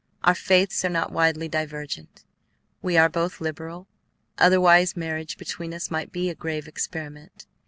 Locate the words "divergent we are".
1.47-3.07